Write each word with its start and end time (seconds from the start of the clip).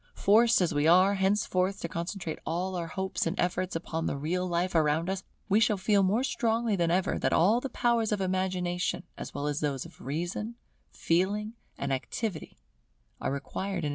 Forced 0.15 0.61
as 0.61 0.73
we 0.73 0.87
are 0.87 1.13
henceforth 1.13 1.79
to 1.81 1.87
concentrate 1.87 2.39
all 2.43 2.75
our 2.75 2.87
hopes 2.87 3.27
and 3.27 3.39
efforts 3.39 3.75
upon 3.75 4.07
the 4.07 4.17
real 4.17 4.47
life 4.47 4.73
around 4.73 5.11
us, 5.11 5.21
we 5.47 5.59
shall 5.59 5.77
feel 5.77 6.01
more 6.01 6.23
strongly 6.23 6.75
than 6.75 6.89
ever 6.89 7.19
that 7.19 7.33
all 7.33 7.61
the 7.61 7.69
powers 7.69 8.11
of 8.11 8.19
Imagination 8.19 9.03
as 9.15 9.35
well 9.35 9.45
as 9.45 9.59
those 9.59 9.85
of 9.85 10.01
Reason, 10.01 10.55
Feeling, 10.91 11.53
and 11.77 11.93
Activity, 11.93 12.57
are 13.19 13.31
required 13.31 13.75
in 13.75 13.77
its 13.77 13.83
service. 13.83 13.89